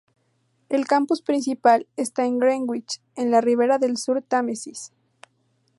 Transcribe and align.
El 0.69 0.87
campus 0.87 1.21
principal 1.21 1.85
está 1.95 2.25
en 2.25 2.39
Greenwich, 2.39 2.99
en 3.15 3.29
la 3.29 3.39
ribera 3.39 3.77
sur 3.95 4.15
del 4.15 4.23
Támesis. 4.23 4.91